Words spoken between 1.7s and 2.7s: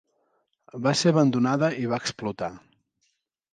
i va explotar.